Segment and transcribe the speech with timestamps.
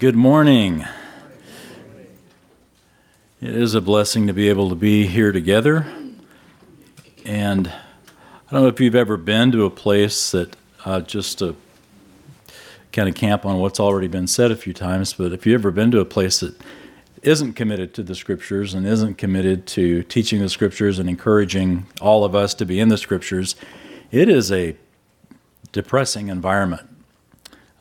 [0.00, 0.84] Good morning.
[3.40, 5.86] It is a blessing to be able to be here together.
[7.24, 11.54] And I don't know if you've ever been to a place that uh, just to
[12.90, 15.70] kind of camp on what's already been said a few times, but if you've ever
[15.70, 16.56] been to a place that
[17.22, 22.24] isn't committed to the scriptures and isn't committed to teaching the scriptures and encouraging all
[22.24, 23.54] of us to be in the scriptures,
[24.10, 24.76] it is a
[25.70, 26.93] depressing environment.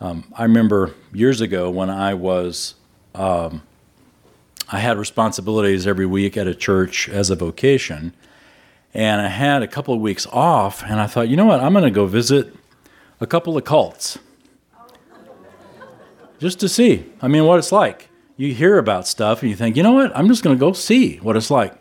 [0.03, 2.75] Um, I remember years ago when I was,
[3.15, 3.63] um,
[4.69, 8.13] I had responsibilities every week at a church as a vocation,
[8.93, 11.71] and I had a couple of weeks off, and I thought, you know what, I'm
[11.71, 12.53] going to go visit
[13.21, 14.19] a couple of cults
[16.37, 17.09] just to see.
[17.21, 18.09] I mean, what it's like.
[18.35, 20.73] You hear about stuff and you think, you know what, I'm just going to go
[20.73, 21.75] see what it's like.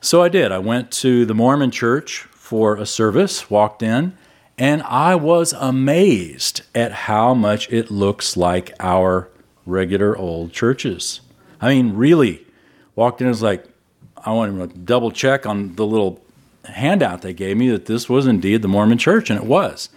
[0.00, 0.52] So I did.
[0.52, 4.16] I went to the Mormon church for a service, walked in,
[4.58, 9.28] and I was amazed at how much it looks like our
[9.64, 11.20] regular old churches.
[11.60, 12.44] I mean, really,
[12.96, 13.64] walked in, and was like,
[14.16, 16.20] I wanted to double check on the little
[16.64, 19.90] handout they gave me that this was indeed the Mormon church, and it was.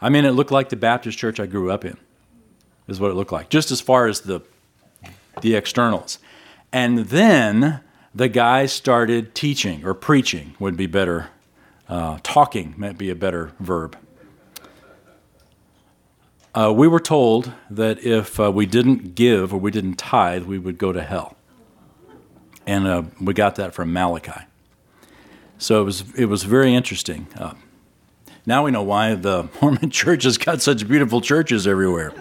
[0.00, 1.96] I mean, it looked like the Baptist church I grew up in,
[2.88, 4.40] is what it looked like, just as far as the,
[5.42, 6.18] the externals.
[6.72, 7.80] And then
[8.14, 11.28] the guy started teaching, or preaching would be better.
[11.88, 13.96] Uh, talking might be a better verb.
[16.54, 20.58] Uh, we were told that if uh, we didn't give or we didn't tithe, we
[20.58, 21.36] would go to hell.
[22.66, 24.42] And uh, we got that from Malachi.
[25.58, 27.26] So it was, it was very interesting.
[27.36, 27.54] Uh,
[28.46, 32.12] now we know why the Mormon church has got such beautiful churches everywhere.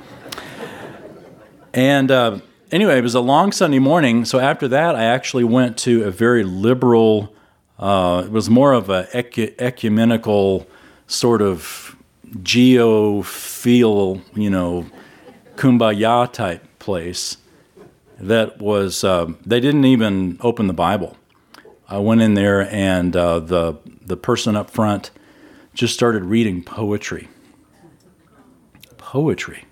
[1.73, 2.39] and uh,
[2.71, 4.25] anyway, it was a long Sunday morning.
[4.25, 7.33] So after that, I actually went to a very liberal,
[7.79, 10.67] uh, it was more of an ecumenical
[11.07, 11.96] sort of
[12.43, 14.85] geo feel, you know,
[15.55, 17.37] kumbaya type place
[18.19, 21.17] that was, uh, they didn't even open the Bible.
[21.87, 25.11] I went in there and uh, the, the person up front
[25.73, 27.27] just started reading poetry.
[28.97, 29.65] Poetry.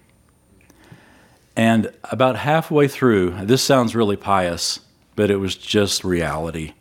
[1.55, 4.79] And about halfway through, this sounds really pious,
[5.15, 6.73] but it was just reality.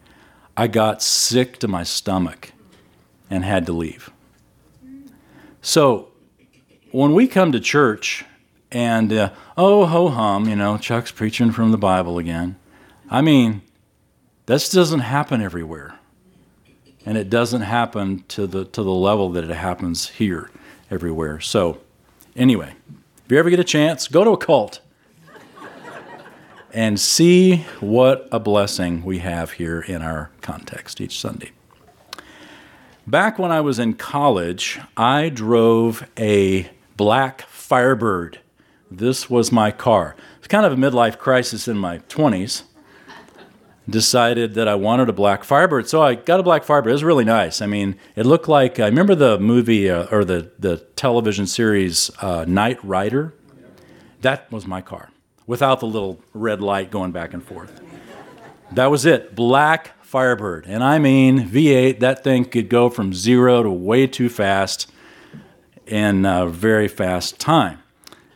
[0.57, 2.53] I got sick to my stomach
[3.31, 4.11] and had to leave.
[5.65, 6.09] So
[6.91, 8.23] when we come to church
[8.71, 12.57] and, uh, oh, ho hum, you know, Chuck's preaching from the Bible again.
[13.09, 13.63] I mean,
[14.45, 15.99] this doesn't happen everywhere.
[17.07, 20.51] And it doesn't happen to the, to the level that it happens here
[20.91, 21.41] everywhere.
[21.41, 21.79] So,
[22.37, 22.75] anyway,
[23.25, 24.81] if you ever get a chance, go to a cult
[26.75, 31.53] and see what a blessing we have here in our context each Sunday.
[33.07, 38.41] Back when I was in college, I drove a black Firebird.
[38.91, 40.17] This was my car.
[40.39, 42.63] It's kind of a midlife crisis in my 20s.
[43.87, 46.91] Decided that I wanted a black Firebird, so I got a black Firebird.
[46.91, 47.61] It was really nice.
[47.61, 52.11] I mean, it looked like I remember the movie uh, or the the television series
[52.23, 53.35] uh, Knight Rider.
[54.23, 55.11] That was my car,
[55.47, 57.83] without the little red light going back and forth.
[58.73, 59.35] That was it.
[59.35, 60.67] Black Firebird.
[60.69, 64.89] And I mean, V8, that thing could go from zero to way too fast
[65.89, 67.81] in a very fast time.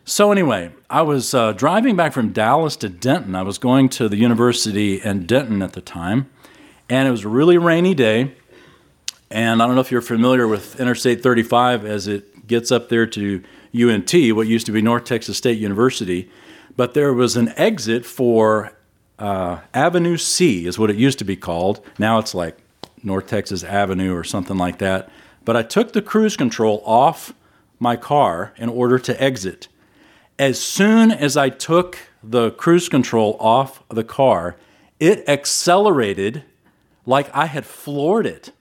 [0.04, 3.36] So, anyway, I was uh, driving back from Dallas to Denton.
[3.36, 6.28] I was going to the university in Denton at the time,
[6.90, 8.34] and it was a really rainy day.
[9.30, 13.06] And I don't know if you're familiar with Interstate 35 as it gets up there
[13.06, 16.28] to UNT, what used to be North Texas State University,
[16.76, 18.72] but there was an exit for
[19.18, 21.84] uh, Avenue C is what it used to be called.
[21.98, 22.58] Now it's like
[23.02, 25.10] North Texas Avenue or something like that.
[25.44, 27.32] But I took the cruise control off
[27.78, 29.68] my car in order to exit.
[30.38, 34.56] As soon as I took the cruise control off the car,
[35.00, 36.44] it accelerated
[37.06, 38.52] like I had floored it.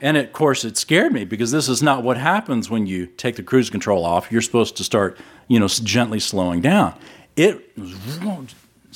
[0.00, 3.36] And of course, it scared me because this is not what happens when you take
[3.36, 4.30] the cruise control off.
[4.30, 6.94] You're supposed to start, you know, gently slowing down.
[7.34, 7.72] It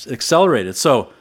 [0.09, 0.75] accelerated.
[0.75, 1.11] So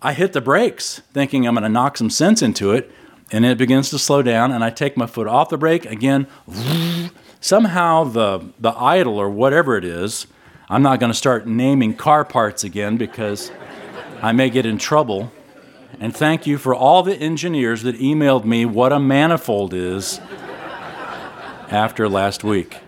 [0.00, 2.90] I hit the brakes thinking I'm going to knock some sense into it,
[3.30, 6.26] and it begins to slow down, and I take my foot off the brake again.
[7.40, 10.26] Somehow the, the idle or whatever it is,
[10.68, 13.50] I'm not going to start naming car parts again because
[14.22, 15.32] I may get in trouble.
[15.98, 20.18] And thank you for all the engineers that emailed me what a manifold is
[21.70, 22.78] after last week.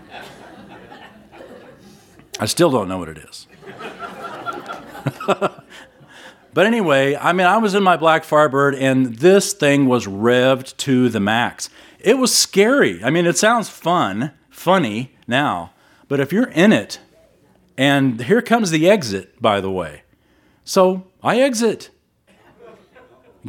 [2.38, 3.46] I still don't know what it is.
[5.26, 10.76] but anyway, I mean, I was in my Black Firebird and this thing was revved
[10.78, 11.70] to the max.
[11.98, 13.02] It was scary.
[13.02, 15.72] I mean, it sounds fun, funny now,
[16.08, 16.98] but if you're in it,
[17.76, 20.02] And here comes the exit, by the way.
[20.64, 21.90] So I exit.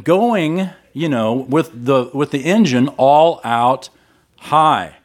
[0.02, 3.90] Going, you know, with the with the engine all out
[4.36, 4.96] high.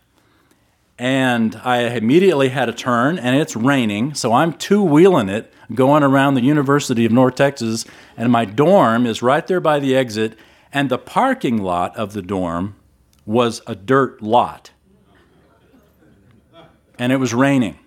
[1.00, 6.04] And I immediately had a turn, and it's raining, so I'm two wheeling it, going
[6.04, 7.86] around the University of North Texas,
[8.18, 10.38] and my dorm is right there by the exit,
[10.74, 12.75] and the parking lot of the dorm
[13.25, 14.72] was a dirt lot.
[16.98, 17.80] And it was raining.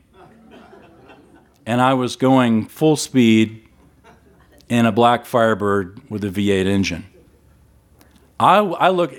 [1.67, 3.69] And I was going full speed
[4.71, 7.05] in a black Firebird with a V8 engine.
[8.41, 9.13] I, I look,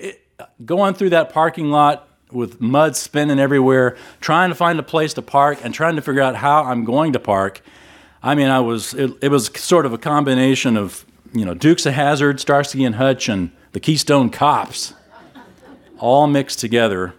[0.64, 5.22] going through that parking lot with mud spinning everywhere, trying to find a place to
[5.22, 7.62] park and trying to figure out how I'm going to park.
[8.22, 11.86] I mean, I was it, it was sort of a combination of you know Dukes
[11.86, 14.94] of Hazzard, Starsky and Hutch, and the Keystone Cops,
[15.98, 17.14] all mixed together.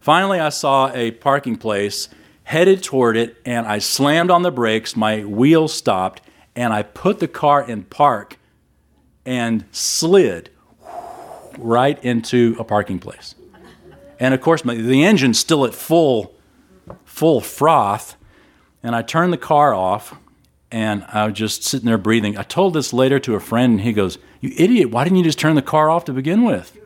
[0.00, 2.08] Finally, I saw a parking place,
[2.44, 4.96] headed toward it, and I slammed on the brakes.
[4.96, 6.22] My wheels stopped,
[6.54, 8.38] and I put the car in park
[9.24, 10.50] and slid
[11.58, 13.34] right into a parking place.
[14.18, 16.34] And of course, the engine's still at full,
[17.04, 18.16] full froth.
[18.82, 20.14] And I turned the car off
[20.70, 22.36] and I was just sitting there breathing.
[22.36, 25.24] I told this later to a friend, and he goes, You idiot, why didn't you
[25.24, 26.76] just turn the car off to begin with?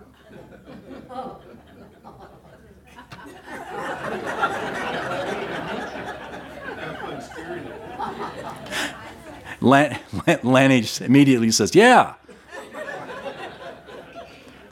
[9.61, 12.15] Lanny immediately says, Yeah.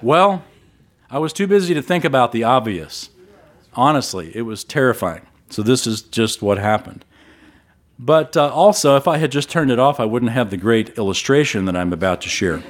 [0.00, 0.43] well,
[1.10, 3.08] I was too busy to think about the obvious.
[3.72, 5.26] Honestly, it was terrifying.
[5.49, 7.05] So, this is just what happened.
[7.99, 10.99] But uh, also, if I had just turned it off, I wouldn't have the great
[10.99, 12.62] illustration that I'm about to share.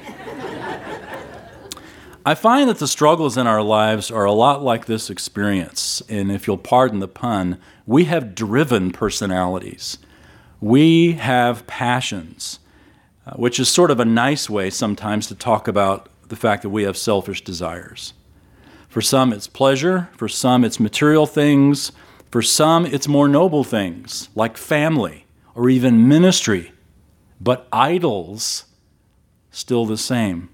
[2.25, 6.01] I find that the struggles in our lives are a lot like this experience.
[6.07, 9.97] And if you'll pardon the pun, we have driven personalities.
[10.61, 12.59] We have passions,
[13.25, 16.69] uh, which is sort of a nice way sometimes to talk about the fact that
[16.69, 18.13] we have selfish desires.
[18.89, 20.09] For some, it's pleasure.
[20.17, 21.91] For some, it's material things.
[22.31, 25.25] For some, it's more noble things like family
[25.55, 26.73] or even ministry.
[27.39, 28.65] But idols,
[29.51, 30.49] still the same.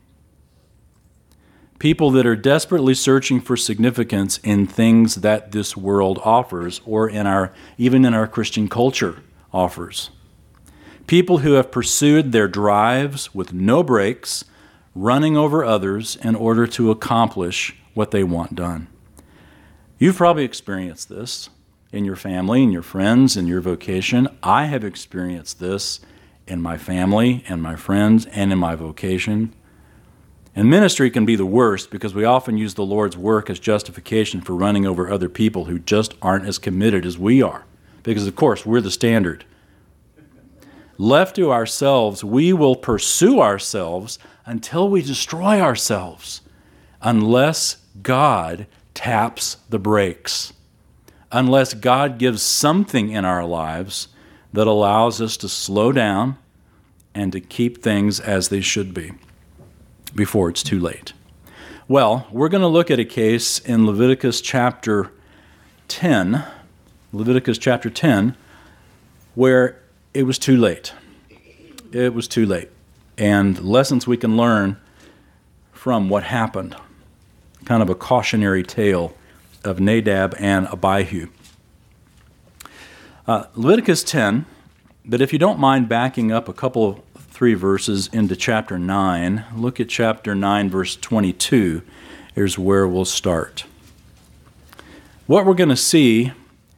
[1.79, 7.27] People that are desperately searching for significance in things that this world offers or in
[7.27, 9.17] our even in our Christian culture
[9.53, 10.09] offers.
[11.07, 14.45] People who have pursued their drives with no brakes,
[14.95, 18.88] running over others in order to accomplish what they want done.
[19.97, 21.50] You've probably experienced this
[21.92, 24.27] in your family, in your friends, in your vocation.
[24.44, 26.01] I have experienced this
[26.45, 29.53] in my family and my friends and in my vocation.
[30.56, 34.42] And ministry can be the worst because we often use the Lord's work as justification
[34.42, 37.65] for running over other people who just aren't as committed as we are.
[38.03, 39.45] Because, of course, we're the standard.
[40.97, 46.42] Left to ourselves, we will pursue ourselves until we destroy ourselves,
[47.01, 50.53] unless God taps the brakes,
[51.31, 54.07] unless God gives something in our lives
[54.53, 56.38] that allows us to slow down
[57.13, 59.12] and to keep things as they should be
[60.15, 61.13] before it's too late.
[61.88, 65.12] Well, we're going to look at a case in Leviticus chapter
[65.88, 66.44] 10,
[67.13, 68.36] Leviticus chapter 10,
[69.36, 69.81] where
[70.14, 70.94] it was too late.
[71.92, 72.69] It was too late.
[73.18, 74.78] And lessons we can learn
[75.71, 76.75] from what happened
[77.66, 79.14] kind of a cautionary tale
[79.64, 81.28] of Nadab and Abihu.
[83.28, 84.45] Uh, Leviticus 10,
[85.04, 89.45] but if you don't mind backing up a couple of three verses into chapter 9,
[89.56, 91.81] look at chapter 9, verse 22.
[92.36, 93.66] Here's where we'll start.
[95.26, 96.31] What we're going to see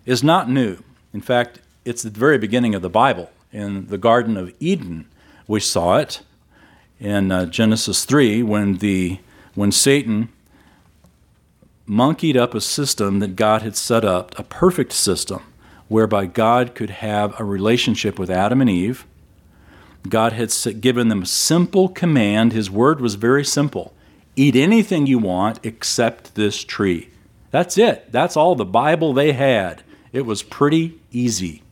[0.06, 0.78] is not new.
[1.14, 3.30] In fact, it's the very beginning of the Bible.
[3.52, 5.06] In the Garden of Eden,
[5.48, 6.22] we saw it
[7.00, 9.20] in uh, Genesis 3 when, the,
[9.54, 10.30] when Satan
[11.88, 15.42] monkeyed up a system that God had set up, a perfect system,
[15.88, 19.06] whereby God could have a relationship with Adam and Eve.
[20.08, 22.54] God had given them a simple command.
[22.54, 23.94] His word was very simple
[24.36, 27.10] eat anything you want except this tree.
[27.50, 28.12] That's it.
[28.12, 29.82] That's all the Bible they had.
[30.14, 31.64] It was pretty easy.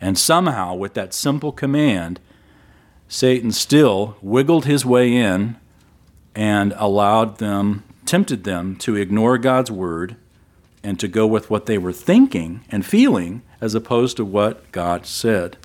[0.00, 2.18] And somehow, with that simple command,
[3.08, 5.56] Satan still wiggled his way in
[6.34, 10.16] and allowed them tempted them to ignore God's word
[10.82, 15.06] and to go with what they were thinking and feeling as opposed to what God
[15.06, 15.56] said.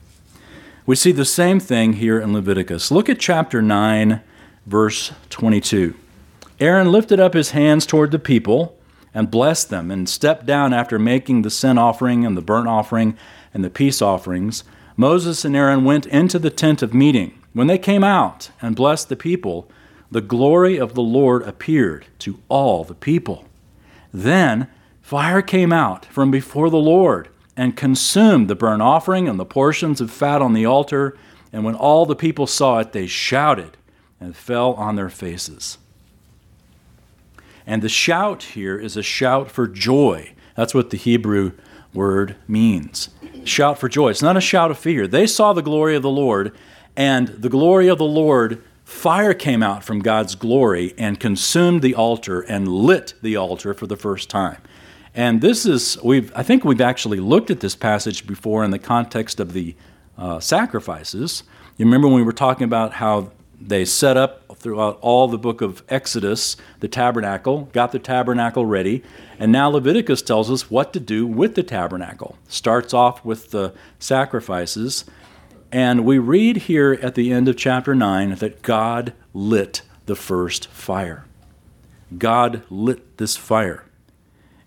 [0.85, 2.89] We see the same thing here in Leviticus.
[2.89, 4.21] Look at chapter 9,
[4.65, 5.93] verse 22.
[6.59, 8.77] Aaron lifted up his hands toward the people
[9.13, 13.17] and blessed them and stepped down after making the sin offering and the burnt offering
[13.53, 14.63] and the peace offerings.
[14.95, 17.39] Moses and Aaron went into the tent of meeting.
[17.53, 19.69] When they came out and blessed the people,
[20.11, 23.45] the glory of the Lord appeared to all the people.
[24.13, 24.67] Then
[25.01, 30.01] fire came out from before the Lord and consumed the burnt offering and the portions
[30.01, 31.17] of fat on the altar.
[31.51, 33.77] And when all the people saw it, they shouted
[34.19, 35.77] and fell on their faces.
[37.67, 40.33] And the shout here is a shout for joy.
[40.55, 41.51] That's what the Hebrew
[41.93, 43.09] word means.
[43.43, 44.09] Shout for joy.
[44.09, 45.07] It's not a shout of fear.
[45.07, 46.55] They saw the glory of the Lord,
[46.95, 51.93] and the glory of the Lord, fire came out from God's glory and consumed the
[51.93, 54.61] altar and lit the altar for the first time.
[55.13, 58.79] And this is, we've, I think we've actually looked at this passage before in the
[58.79, 59.75] context of the
[60.17, 61.43] uh, sacrifices.
[61.77, 63.31] You remember when we were talking about how
[63.61, 69.03] they set up throughout all the book of Exodus the tabernacle, got the tabernacle ready,
[69.37, 72.37] and now Leviticus tells us what to do with the tabernacle.
[72.47, 75.05] Starts off with the sacrifices,
[75.71, 80.67] and we read here at the end of chapter 9 that God lit the first
[80.67, 81.25] fire.
[82.17, 83.85] God lit this fire.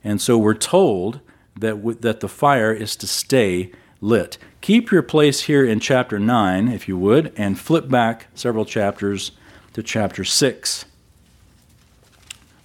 [0.04, 1.20] And so we're told
[1.58, 4.38] that, w- that the fire is to stay lit.
[4.60, 9.32] Keep your place here in chapter 9, if you would, and flip back several chapters
[9.72, 10.84] to chapter 6.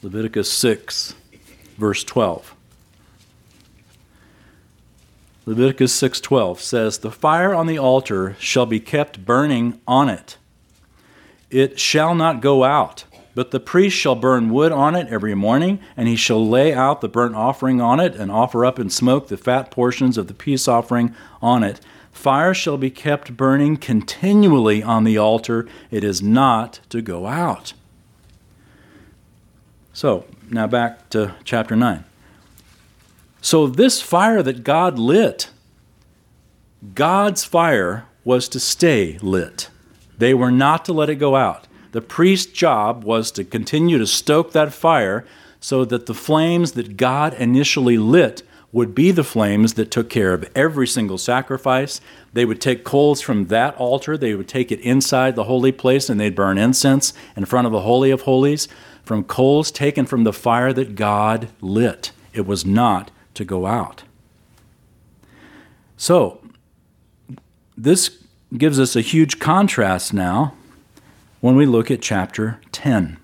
[0.03, 1.15] Leviticus 6,
[1.77, 2.56] verse 12.
[5.47, 10.35] Leviticus 6:12 says, "The fire on the altar shall be kept burning on it.
[11.49, 15.79] It shall not go out, but the priest shall burn wood on it every morning,
[15.95, 19.29] and he shall lay out the burnt offering on it, and offer up in smoke
[19.29, 21.79] the fat portions of the peace offering on it.
[22.11, 25.65] Fire shall be kept burning continually on the altar.
[25.89, 27.71] It is not to go out."
[29.93, 32.03] So, now back to chapter 9.
[33.47, 35.47] So, this fire that God lit,
[36.93, 39.69] God's fire was to stay lit.
[40.17, 41.65] They were not to let it go out.
[41.93, 45.25] The priest's job was to continue to stoke that fire
[45.61, 50.33] so that the flames that God initially lit would be the flames that took care
[50.33, 52.01] of every single sacrifice.
[52.33, 56.09] They would take coals from that altar, they would take it inside the holy place,
[56.09, 58.67] and they'd burn incense in front of the Holy of Holies
[59.05, 62.11] from coals taken from the fire that God lit.
[62.33, 64.03] It was not to go out.
[65.95, 66.41] So,
[67.77, 68.23] this
[68.55, 70.53] gives us a huge contrast now
[71.39, 73.17] when we look at chapter 10.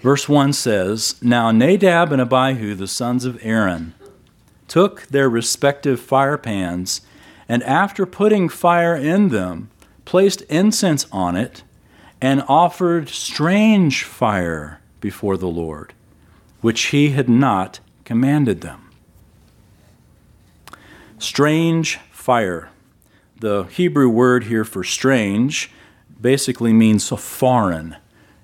[0.00, 3.94] Verse 1 says Now Nadab and Abihu, the sons of Aaron,
[4.68, 7.00] took their respective fire pans,
[7.48, 9.70] and after putting fire in them,
[10.04, 11.62] placed incense on it,
[12.20, 15.92] and offered strange fire before the Lord
[16.60, 18.90] which he had not commanded them.
[21.18, 22.70] Strange fire.
[23.40, 25.70] The Hebrew word here for strange
[26.20, 27.96] basically means foreign.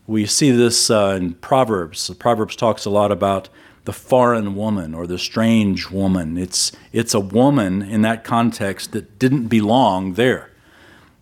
[0.07, 2.11] We see this uh, in Proverbs.
[2.19, 3.49] Proverbs talks a lot about
[3.85, 6.37] the foreign woman or the strange woman.
[6.39, 10.51] It's, it's a woman in that context that didn't belong there.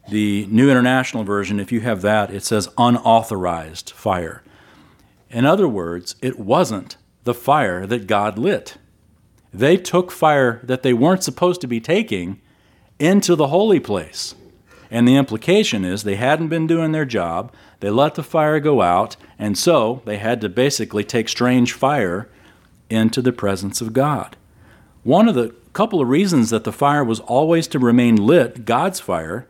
[0.09, 4.42] The New International Version, if you have that, it says unauthorized fire.
[5.31, 8.77] In other words, it wasn't the fire that God lit.
[9.53, 12.41] They took fire that they weren't supposed to be taking
[12.99, 14.35] into the holy place.
[14.91, 18.83] And the implication is they hadn't been doing their job, they let the fire go
[18.83, 22.29] out, and so they had to basically take strange fire
[22.89, 24.37] into the presence of God.
[25.05, 28.99] One of the couple of reasons that the fire was always to remain lit, God's
[28.99, 29.47] fire,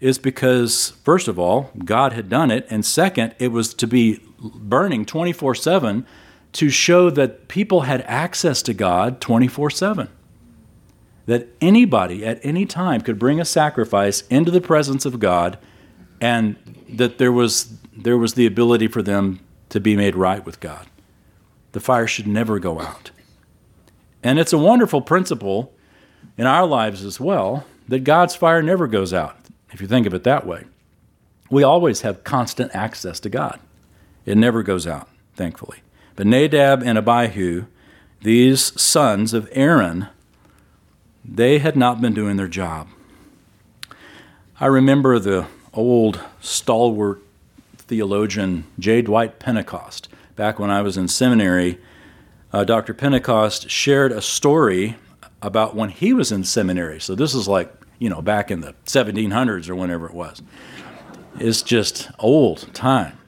[0.00, 4.20] is because, first of all, God had done it, and second, it was to be
[4.42, 6.06] burning 24 7
[6.52, 10.08] to show that people had access to God 24 7.
[11.26, 15.56] That anybody at any time could bring a sacrifice into the presence of God,
[16.20, 16.56] and
[16.88, 20.86] that there was, there was the ability for them to be made right with God.
[21.72, 23.12] The fire should never go out.
[24.22, 25.72] And it's a wonderful principle
[26.36, 29.36] in our lives as well that God's fire never goes out,
[29.70, 30.64] if you think of it that way.
[31.50, 33.60] We always have constant access to God.
[34.24, 35.78] It never goes out, thankfully.
[36.16, 37.66] But Nadab and Abihu,
[38.20, 40.08] these sons of Aaron,
[41.24, 42.88] they had not been doing their job.
[44.60, 47.22] I remember the old stalwart
[47.76, 49.02] theologian J.
[49.02, 50.08] Dwight Pentecost.
[50.36, 51.78] Back when I was in seminary,
[52.52, 52.94] uh, Dr.
[52.94, 54.96] Pentecost shared a story
[55.40, 57.00] about when he was in seminary.
[57.00, 60.42] So this is like, you know, back in the 1700s or whenever it was.
[61.38, 63.18] It's just old time.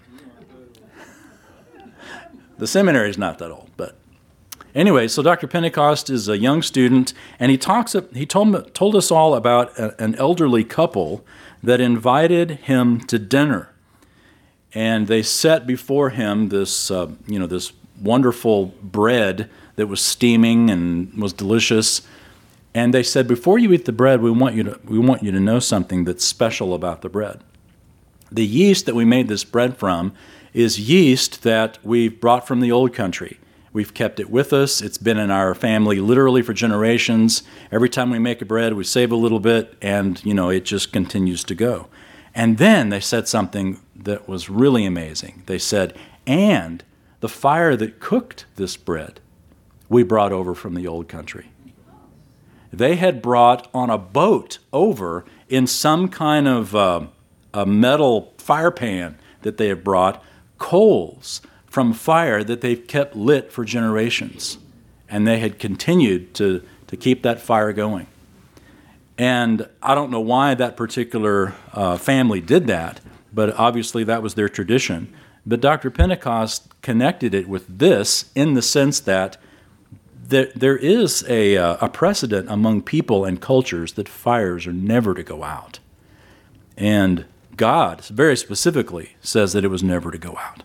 [2.65, 3.95] The seminary is not that old, but
[4.75, 5.47] anyway, so Dr.
[5.47, 7.95] Pentecost is a young student, and he talks.
[8.15, 11.27] He told told us all about a, an elderly couple
[11.63, 13.69] that invited him to dinner,
[14.73, 20.71] and they set before him this, uh, you know, this wonderful bread that was steaming
[20.71, 22.01] and was delicious.
[22.73, 25.33] And they said, before you eat the bread, we want you to, we want you
[25.33, 27.45] to know something that's special about the bread.
[28.33, 30.15] The yeast that we made this bread from
[30.55, 33.39] is yeast that we've brought from the old country.
[33.73, 34.81] We've kept it with us.
[34.81, 37.43] It's been in our family literally for generations.
[37.73, 40.65] Every time we make a bread, we save a little bit, and you know it
[40.65, 41.89] just continues to go.
[42.37, 45.43] And then they said something that was really amazing.
[45.47, 45.93] They said,
[46.25, 46.85] "And
[47.19, 49.19] the fire that cooked this bread,
[49.89, 51.51] we brought over from the old country."
[52.73, 57.07] They had brought on a boat over in some kind of uh,
[57.53, 60.23] a metal fire pan that they had brought
[60.65, 64.57] coals from fire that they've kept lit for generations.
[65.11, 68.07] And they had continued to, to keep that fire going.
[69.19, 74.37] And I don't know why that particular uh, family did that, but obviously that was
[74.37, 75.15] their tradition.
[75.45, 75.91] But Dr.
[75.91, 79.37] Pentecost connected it with this in the sense that
[80.15, 85.13] there, there is a, uh, a precedent among people and cultures that fires are never
[85.13, 85.79] to go out.
[86.75, 90.63] And God very specifically says that it was never to go out.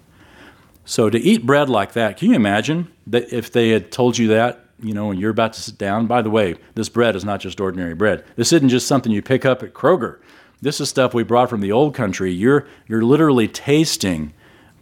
[0.85, 4.27] So to eat bread like that, can you imagine that if they had told you
[4.29, 6.07] that, you know, when you're about to sit down?
[6.07, 8.25] By the way, this bread is not just ordinary bread.
[8.35, 10.19] This isn't just something you pick up at Kroger.
[10.61, 12.31] This is stuff we brought from the old country.
[12.31, 14.33] You're you're literally tasting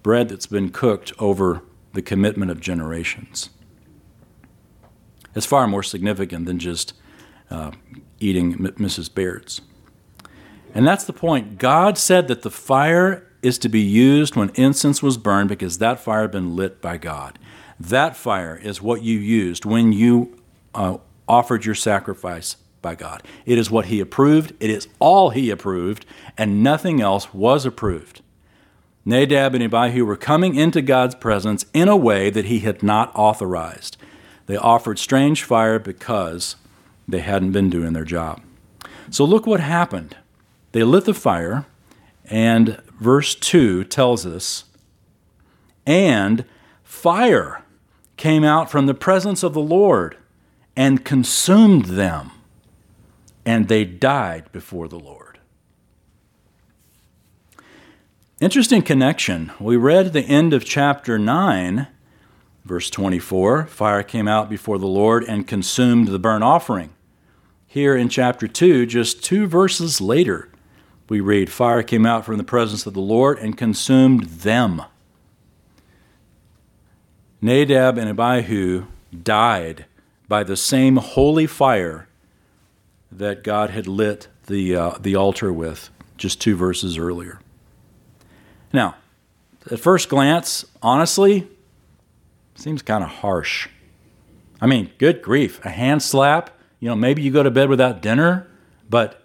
[0.01, 1.61] bread that's been cooked over
[1.93, 3.49] the commitment of generations.
[5.35, 6.93] It's far more significant than just
[7.51, 7.71] uh,
[8.19, 9.13] eating Mrs.
[9.13, 9.61] Baird's.
[10.73, 11.57] And that's the point.
[11.57, 15.99] God said that the fire is to be used when incense was burned because that
[15.99, 17.39] fire had been lit by God.
[17.79, 20.39] That fire is what you used when you
[20.73, 20.97] uh,
[21.27, 23.23] offered your sacrifice by God.
[23.45, 26.05] It is what He approved, it is all He approved,
[26.37, 28.21] and nothing else was approved.
[29.05, 33.11] Nadab and Abihu were coming into God's presence in a way that He had not
[33.15, 33.97] authorized.
[34.47, 36.55] They offered strange fire because
[37.07, 38.41] they hadn't been doing their job.
[39.09, 40.15] So look what happened.
[40.77, 41.65] They lit the fire,
[42.25, 44.65] and verse 2 tells us,
[45.87, 46.45] and
[46.83, 47.63] fire
[48.15, 50.17] came out from the presence of the Lord
[50.75, 52.29] and consumed them,
[53.43, 55.39] and they died before the Lord.
[58.39, 59.51] Interesting connection.
[59.59, 61.87] We read the end of chapter 9,
[62.65, 66.91] verse 24 fire came out before the Lord and consumed the burnt offering.
[67.65, 70.51] Here in chapter 2, just two verses later,
[71.09, 74.83] we read, Fire came out from the presence of the Lord and consumed them.
[77.41, 78.87] Nadab and Abihu
[79.23, 79.85] died
[80.27, 82.07] by the same holy fire
[83.11, 87.39] that God had lit the, uh, the altar with just two verses earlier.
[88.73, 88.95] Now,
[89.71, 91.47] at first glance, honestly,
[92.55, 93.69] seems kind of harsh.
[94.59, 98.01] I mean, good grief, a hand slap, you know, maybe you go to bed without
[98.01, 98.47] dinner,
[98.89, 99.23] but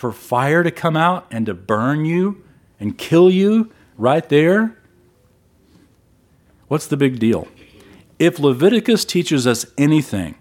[0.00, 2.42] for fire to come out and to burn you
[2.80, 4.74] and kill you right there?
[6.68, 7.46] What's the big deal?
[8.18, 10.36] If Leviticus teaches us anything,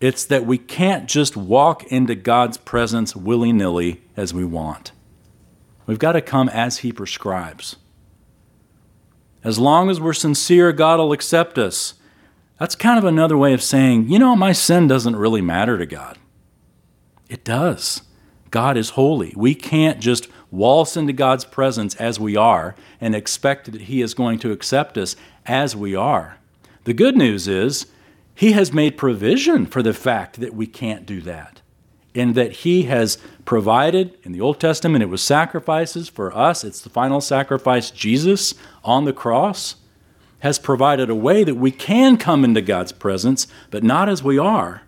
[0.00, 4.92] it's that we can't just walk into God's presence willy nilly as we want.
[5.86, 7.76] We've got to come as He prescribes.
[9.42, 11.94] As long as we're sincere, God will accept us.
[12.60, 15.86] That's kind of another way of saying, you know, my sin doesn't really matter to
[15.86, 16.16] God.
[17.28, 18.02] It does.
[18.52, 19.34] God is holy.
[19.36, 24.14] We can't just waltz into God's presence as we are and expect that He is
[24.14, 26.38] going to accept us as we are.
[26.84, 27.86] The good news is,
[28.34, 31.62] He has made provision for the fact that we can't do that.
[32.14, 36.08] and that He has provided, in the Old Testament, it was sacrifices.
[36.08, 39.76] For us, it's the final sacrifice, Jesus on the cross,
[40.40, 44.38] has provided a way that we can come into God's presence, but not as we
[44.38, 44.82] are.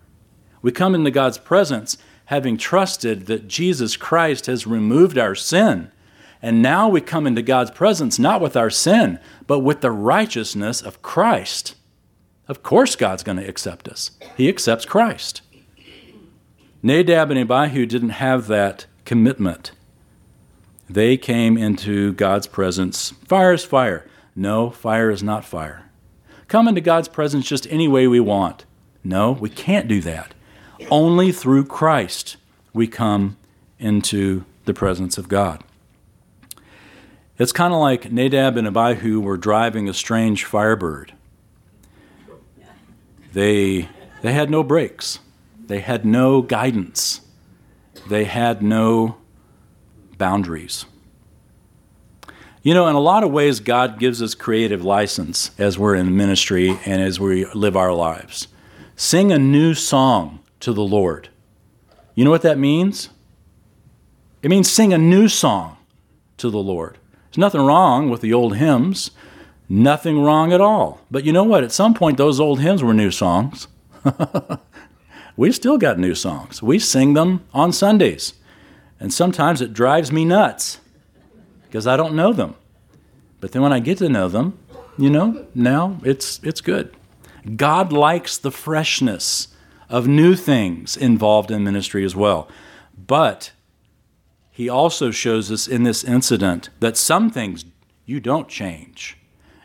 [0.61, 5.91] We come into God's presence having trusted that Jesus Christ has removed our sin.
[6.41, 10.81] And now we come into God's presence not with our sin, but with the righteousness
[10.81, 11.75] of Christ.
[12.47, 14.11] Of course, God's going to accept us.
[14.37, 15.41] He accepts Christ.
[16.83, 19.71] Nadab and Abihu didn't have that commitment.
[20.87, 23.11] They came into God's presence.
[23.25, 24.07] Fire is fire.
[24.35, 25.89] No, fire is not fire.
[26.47, 28.65] Come into God's presence just any way we want.
[29.03, 30.35] No, we can't do that.
[30.89, 32.37] Only through Christ
[32.73, 33.37] we come
[33.79, 35.63] into the presence of God.
[37.37, 41.13] It's kind of like Nadab and Abihu were driving a strange firebird.
[43.33, 43.89] They,
[44.21, 45.19] they had no brakes,
[45.67, 47.21] they had no guidance,
[48.07, 49.17] they had no
[50.17, 50.85] boundaries.
[52.63, 56.15] You know, in a lot of ways, God gives us creative license as we're in
[56.15, 58.47] ministry and as we live our lives.
[58.95, 61.29] Sing a new song to the Lord.
[62.15, 63.09] You know what that means?
[64.41, 65.77] It means sing a new song
[66.37, 66.97] to the Lord.
[67.29, 69.11] There's nothing wrong with the old hymns,
[69.69, 71.01] nothing wrong at all.
[71.11, 71.63] But you know what?
[71.63, 73.67] At some point, those old hymns were new songs.
[75.37, 76.63] we still got new songs.
[76.63, 78.33] We sing them on Sundays.
[78.99, 80.79] And sometimes it drives me nuts
[81.61, 82.55] because I don't know them.
[83.39, 84.57] But then when I get to know them,
[84.97, 86.91] you know, now it's, it's good.
[87.55, 89.49] God likes the freshness
[89.89, 92.47] of new things involved in ministry as well.
[92.97, 93.51] But
[94.51, 97.65] he also shows us in this incident that some things
[98.05, 99.17] you don't change.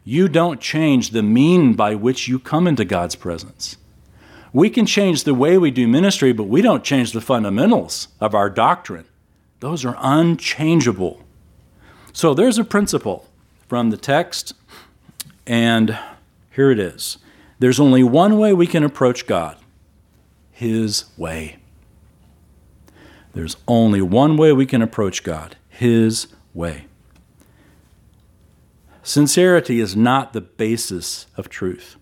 [0.05, 3.77] You don't change the mean by which you come into God's presence.
[4.53, 8.35] We can change the way we do ministry, but we don't change the fundamentals of
[8.35, 9.05] our doctrine.
[9.61, 11.23] Those are unchangeable.
[12.13, 13.29] So there's a principle
[13.69, 14.55] from the text,
[15.47, 15.97] and
[16.51, 17.19] here it is.
[17.61, 19.57] There's only one way we can approach God
[20.61, 21.57] His way.
[23.33, 26.85] There's only one way we can approach God His way.
[29.03, 31.97] Sincerity is not the basis of truth.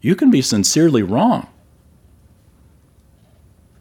[0.00, 1.46] You can be sincerely wrong.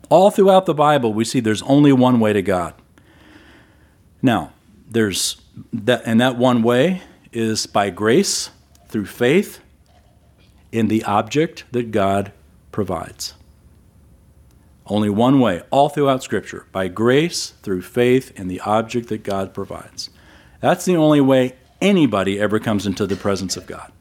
[0.07, 2.75] All throughout the Bible, we see there's only one way to God.
[4.21, 4.53] Now,
[4.87, 5.41] there's
[5.73, 7.01] that, and that one way
[7.33, 8.51] is by grace
[8.87, 9.61] through faith
[10.71, 12.31] in the object that God
[12.71, 13.33] provides.
[14.89, 19.53] Only one way, all throughout Scripture, by grace through faith in the object that God
[19.53, 20.09] provides.
[20.61, 23.91] That's the only way anybody ever comes into the presence of God.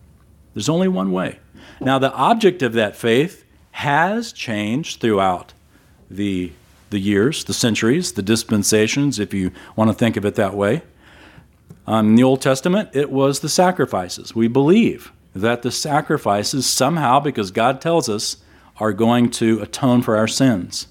[0.55, 1.41] There's only one way.
[1.81, 5.53] Now, the object of that faith has changed throughout
[6.11, 6.53] the,
[6.91, 10.83] the years, the centuries, the dispensations, if you want to think of it that way.
[11.87, 14.35] Um, in the Old Testament, it was the sacrifices.
[14.35, 18.39] We believe that the sacrifices somehow, because God tells us,
[18.79, 20.89] are going to atone for our sins.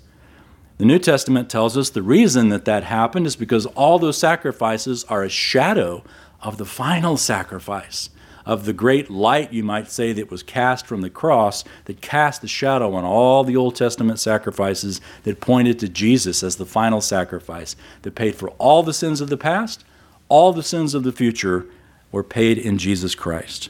[0.78, 5.04] The New Testament tells us the reason that that happened is because all those sacrifices
[5.06, 6.04] are a shadow
[6.42, 8.10] of the final sacrifice
[8.46, 12.42] of the great light, you might say, that was cast from the cross, that cast
[12.42, 17.02] the shadow on all the Old Testament sacrifices that pointed to Jesus as the final
[17.02, 19.84] sacrifice that paid for all the sins of the past,
[20.30, 21.66] all the sins of the future
[22.12, 23.70] were paid in Jesus Christ.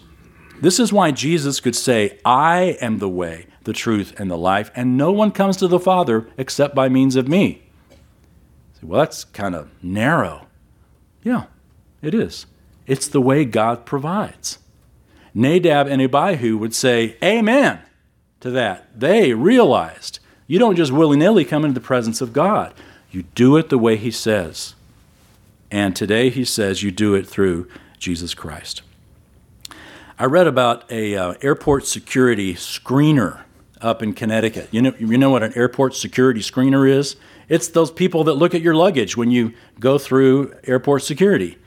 [0.62, 4.72] This is why Jesus could say, I am the way, the truth, and the life,
[4.76, 7.64] and no one comes to the Father except by means of me.
[8.82, 10.48] Well, that's kind of narrow.
[11.24, 11.46] Yeah,
[12.02, 12.46] it is.
[12.86, 14.60] It's the way God provides.
[15.34, 17.80] Nadab and Abihu would say, Amen
[18.42, 18.88] to that.
[18.98, 22.74] They realized you don't just willy nilly come into the presence of God,
[23.10, 24.76] you do it the way He says.
[25.72, 28.84] And today He says you do it through Jesus Christ.
[30.20, 33.45] I read about a uh, airport security screener
[33.86, 34.68] up in Connecticut.
[34.72, 37.16] You know, you know what an airport security screener is?
[37.48, 41.58] It's those people that look at your luggage when you go through airport security.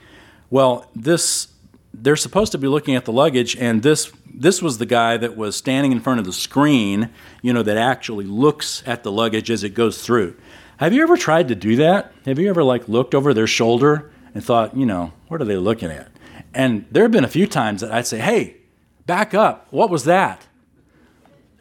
[0.49, 1.47] Well, this
[1.93, 5.37] they're supposed to be looking at the luggage, and this this was the guy that
[5.37, 7.09] was standing in front of the screen,
[7.41, 10.35] you know, that actually looks at the luggage as it goes through.
[10.77, 12.13] Have you ever tried to do that?
[12.25, 15.57] Have you ever like looked over their shoulder and thought, you know, what are they
[15.57, 16.09] looking at?
[16.53, 18.57] And there have been a few times that I'd say, "Hey,
[19.05, 19.67] back up.
[19.71, 20.47] What was that?"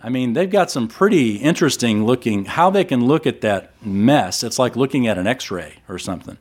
[0.01, 4.45] I mean, they've got some pretty interesting looking how they can look at that mess.
[4.45, 6.39] It's like looking at an X-ray or something.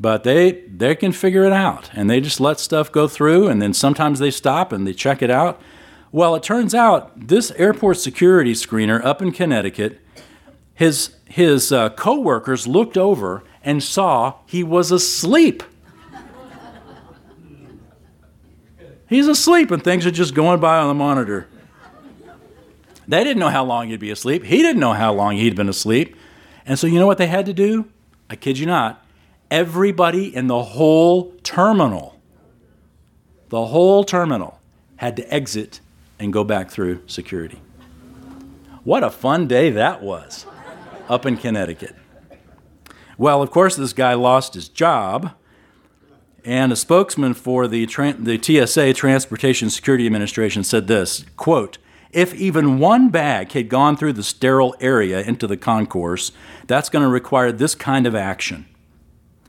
[0.00, 3.60] But they they can figure it out and they just let stuff go through and
[3.60, 5.60] then sometimes they stop and they check it out.
[6.12, 10.00] Well it turns out this airport security screener up in connecticut
[10.72, 15.64] his his uh, co-workers looked over and saw he was asleep.
[19.08, 21.48] He's asleep and things are just going by on the monitor
[23.08, 25.68] they didn't know how long he'd be asleep he didn't know how long he'd been
[25.68, 26.14] asleep
[26.64, 27.88] and so you know what they had to do
[28.30, 29.04] i kid you not
[29.50, 32.20] everybody in the whole terminal,
[33.48, 34.60] the whole terminal,
[34.96, 35.80] had to exit
[36.18, 37.60] and go back through security.
[38.84, 40.46] What a fun day that was
[41.08, 41.94] up in Connecticut.
[43.16, 45.32] Well, of course, this guy lost his job,
[46.44, 51.78] and a spokesman for the, the TSA, Transportation Security Administration, said this quote,
[52.18, 56.32] if even one bag had gone through the sterile area into the concourse,
[56.66, 58.66] that's going to require this kind of action.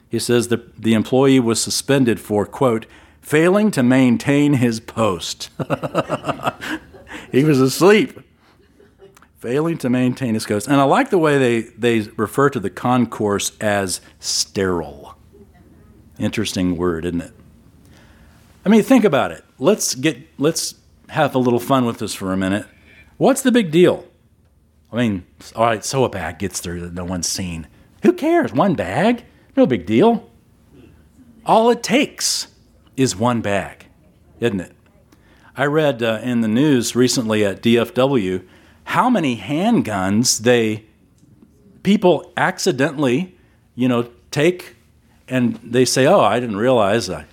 [0.08, 2.86] He says that the employee was suspended for, quote,
[3.22, 5.50] failing to maintain his post.
[7.32, 8.20] he was asleep,
[9.40, 10.68] failing to maintain his post.
[10.68, 15.16] And I like the way they, they refer to the concourse as sterile.
[16.20, 17.34] Interesting word, isn't it?
[18.64, 19.44] I mean, think about it.
[19.58, 20.76] Let's get let's
[21.10, 22.66] have a little fun with this for a minute.
[23.18, 24.06] What's the big deal?
[24.92, 27.68] I mean, all right, so a bag gets through that no one's seen.
[28.04, 28.54] Who cares?
[28.54, 29.24] One bag?
[29.56, 30.30] No big deal.
[31.46, 32.48] All it takes
[32.96, 33.86] is one bag,
[34.40, 34.74] isn't it?
[35.56, 38.46] I read uh, in the news recently at DFW
[38.86, 40.86] how many handguns they
[41.84, 43.36] people accidentally,
[43.76, 44.76] you know, take
[45.28, 47.26] and they say, "Oh, I didn't realize I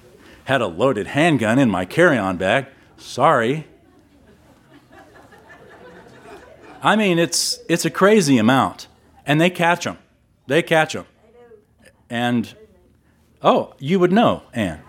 [0.44, 2.66] had a loaded handgun in my carry-on bag."
[2.98, 3.66] Sorry.
[6.82, 8.86] I mean, it's it's a crazy amount,
[9.26, 9.98] and they catch them.
[10.46, 11.06] They catch them,
[12.08, 12.54] and
[13.42, 14.80] oh, you would know, Anne.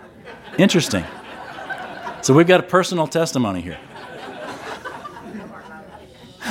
[0.58, 1.06] Interesting.
[2.22, 3.80] So we've got a personal testimony here.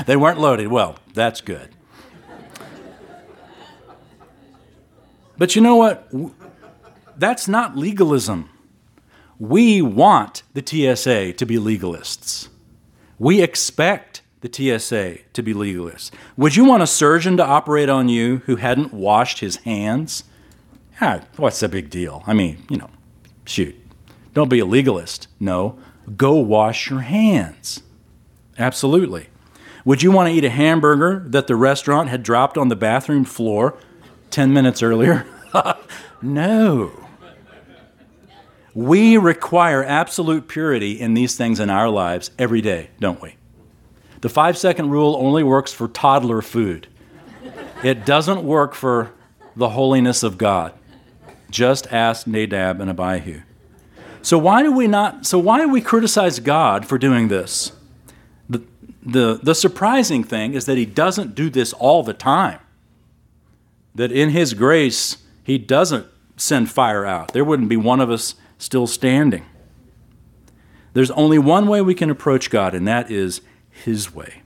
[0.07, 0.69] They weren't loaded.
[0.69, 1.71] Well, that's good.
[5.38, 6.11] But you know what?
[7.16, 8.51] That's not legalism.
[9.38, 12.49] We want the TSA to be legalists.
[13.18, 16.11] We expect the TSA to be legalists.
[16.37, 20.25] Would you want a surgeon to operate on you who hadn't washed his hands?
[21.01, 22.22] Ah, what's the big deal?
[22.27, 22.90] I mean, you know,
[23.44, 23.75] shoot.
[24.33, 25.29] Don't be a legalist.
[25.40, 25.79] No,
[26.16, 27.83] go wash your hands.
[28.59, 29.29] Absolutely.
[29.85, 33.25] Would you want to eat a hamburger that the restaurant had dropped on the bathroom
[33.25, 33.77] floor
[34.31, 35.27] 10 minutes earlier?
[36.22, 37.06] no.
[38.77, 43.37] We require absolute purity in these things in our lives every day, don't we?
[44.21, 46.87] The five second rule only works for toddler food,
[47.83, 49.12] it doesn't work for
[49.57, 50.75] the holiness of God.
[51.51, 53.41] Just ask Nadab and Abihu.
[54.21, 57.73] So why do we not so why do we criticize God for doing this?
[58.51, 58.62] The,
[59.03, 62.59] the, the surprising thing is that he doesn't do this all the time.
[63.95, 67.33] That in his grace, he doesn't send fire out.
[67.33, 69.45] There wouldn't be one of us still standing.
[70.92, 74.42] There's only one way we can approach God, and that is His way.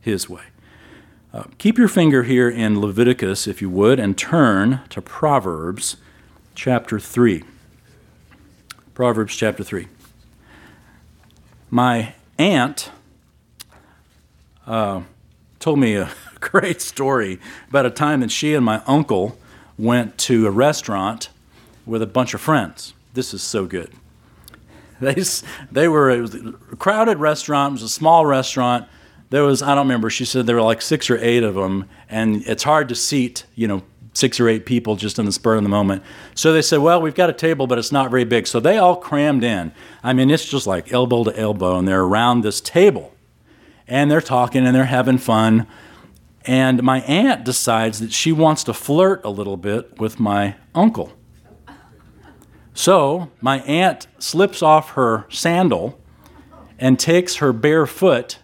[0.00, 0.42] His way.
[1.32, 5.96] Uh, keep your finger here in Leviticus, if you would, and turn to Proverbs
[6.54, 7.44] chapter 3.
[8.94, 9.86] Proverbs chapter 3.
[11.70, 12.90] My aunt
[14.66, 15.02] uh,
[15.60, 19.38] told me a great story about a time that she and my uncle
[19.78, 21.28] went to a restaurant
[21.86, 22.92] with a bunch of friends.
[23.14, 23.92] This is so good.
[25.00, 25.16] They,
[25.72, 27.70] they were a crowded restaurant.
[27.70, 28.86] It was a small restaurant.
[29.30, 30.10] There was I don't remember.
[30.10, 33.46] She said there were like six or eight of them, and it's hard to seat
[33.54, 36.02] you know six or eight people just in the spur of the moment.
[36.34, 38.46] So they said, well, we've got a table, but it's not very big.
[38.46, 39.72] So they all crammed in.
[40.02, 43.14] I mean, it's just like elbow to elbow, and they're around this table,
[43.86, 45.66] and they're talking and they're having fun.
[46.44, 51.12] And my aunt decides that she wants to flirt a little bit with my uncle.
[52.80, 56.00] So my aunt slips off her sandal
[56.78, 58.38] and takes her bare foot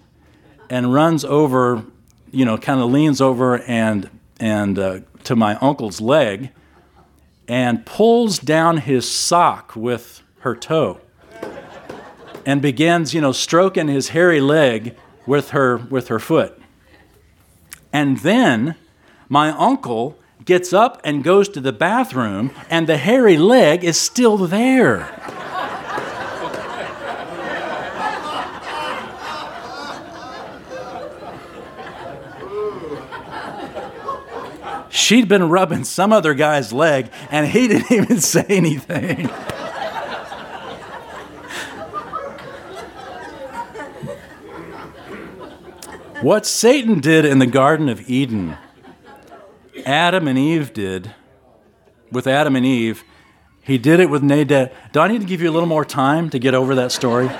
[0.68, 1.82] and runs over,
[2.32, 6.50] you know, kind of leans over and and uh, to my uncle's leg
[7.48, 11.00] and pulls down his sock with her toe
[12.44, 14.94] and begins, you know, stroking his hairy leg
[15.26, 16.60] with her with her foot.
[17.90, 18.74] And then
[19.30, 24.36] my uncle gets up and goes to the bathroom, and the hairy leg is still
[24.36, 25.08] there.
[34.88, 39.28] She'd been rubbing some other guy's leg, and he didn't even say anything.
[46.22, 48.56] what Satan did in the Garden of Eden
[49.86, 51.14] Adam and Eve did
[52.10, 53.04] with Adam and Eve,
[53.62, 54.72] he did it with Nadab.
[54.92, 57.26] Do I need to give you a little more time to get over that story?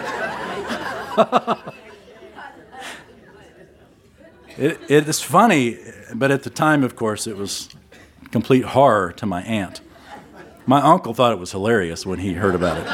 [4.57, 5.79] it, it's funny,
[6.15, 7.69] but at the time, of course, it was
[8.31, 9.81] complete horror to my aunt.
[10.67, 12.87] My uncle thought it was hilarious when he heard about it.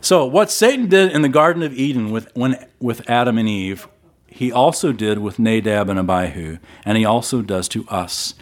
[0.00, 3.86] So, what Satan did in the Garden of Eden with, when, with Adam and Eve
[4.34, 8.34] he also did with Nadab and Abihu, and he also does to us.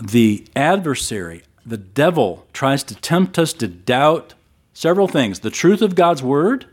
[0.00, 4.34] The adversary, the devil, tries to tempt us to doubt
[4.72, 6.66] several things the truth of God's word,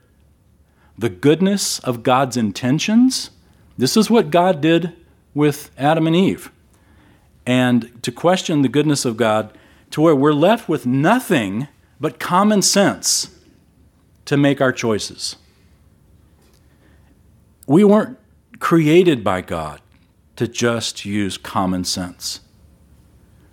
[0.98, 3.30] the goodness of God's intentions.
[3.78, 4.94] This is what God did
[5.34, 6.52] with Adam and Eve.
[7.46, 9.58] and to question the goodness of God
[9.92, 11.68] to where we're left with nothing
[12.00, 13.30] but common sense
[14.26, 15.36] to make our choices.
[17.68, 18.18] We weren't
[18.62, 19.82] created by God
[20.38, 22.40] to just use common sense.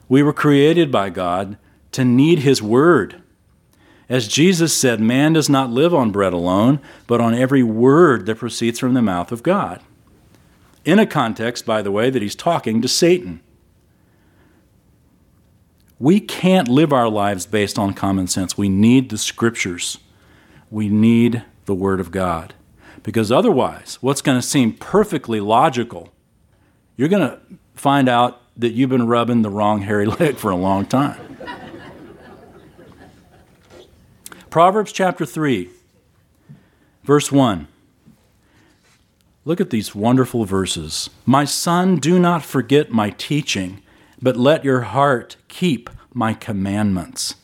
[0.09, 1.59] We were created by God
[1.93, 3.21] to need His Word.
[4.09, 8.37] As Jesus said, man does not live on bread alone, but on every word that
[8.37, 9.83] proceeds from the mouth of God.
[10.85, 13.41] In a context, by the way, that he's talking to Satan.
[15.99, 18.57] We can't live our lives based on common sense.
[18.57, 19.99] We need the scriptures.
[20.71, 22.55] We need the Word of God.
[23.09, 26.13] Because otherwise, what's going to seem perfectly logical,
[26.95, 27.41] you're going to
[27.75, 31.39] find out that you've been rubbing the wrong hairy leg for a long time.
[34.51, 35.71] Proverbs chapter 3,
[37.03, 37.67] verse 1.
[39.47, 41.09] Look at these wonderful verses.
[41.25, 43.81] My son, do not forget my teaching,
[44.21, 47.37] but let your heart keep my commandments.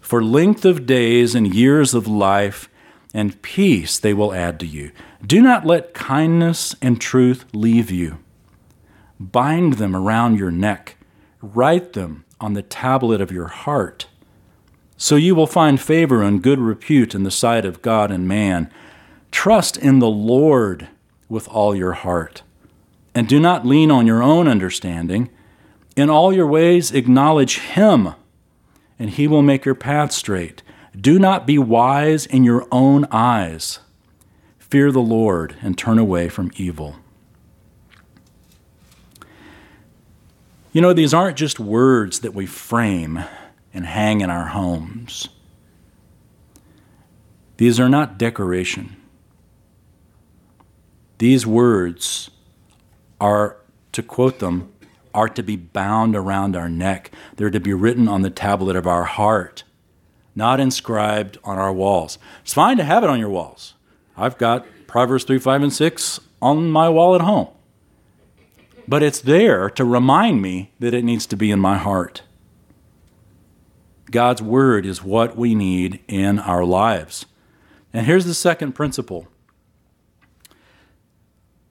[0.00, 2.68] For length of days and years of life
[3.14, 4.90] and peace they will add to you.
[5.24, 8.18] Do not let kindness and truth leave you.
[9.20, 10.96] Bind them around your neck,
[11.40, 14.06] write them on the tablet of your heart.
[14.96, 18.70] So you will find favor and good repute in the sight of God and man.
[19.30, 20.88] Trust in the Lord
[21.28, 22.42] with all your heart,
[23.14, 25.30] and do not lean on your own understanding.
[25.96, 28.14] In all your ways, acknowledge Him,
[28.98, 30.61] and He will make your path straight.
[30.98, 33.78] Do not be wise in your own eyes.
[34.58, 36.96] Fear the Lord and turn away from evil.
[40.72, 43.24] You know, these aren't just words that we frame
[43.74, 45.28] and hang in our homes.
[47.58, 48.96] These are not decoration.
[51.18, 52.30] These words
[53.20, 53.58] are,
[53.92, 54.72] to quote them,
[55.14, 57.12] are to be bound around our neck.
[57.36, 59.64] They're to be written on the tablet of our heart,
[60.34, 62.18] not inscribed on our walls.
[62.42, 63.74] It's fine to have it on your walls.
[64.16, 67.48] I've got Proverbs 3, 5, and 6 on my wall at home
[68.86, 72.22] but it's there to remind me that it needs to be in my heart.
[74.10, 77.24] God's Word is what we need in our lives.
[77.92, 79.28] And here's the second principle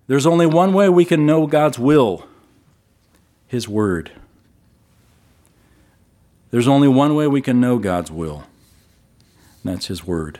[0.07, 2.25] there's only one way we can know God's will
[3.47, 4.11] His Word.
[6.49, 8.43] There's only one way we can know God's will,
[9.63, 10.39] and that's His Word.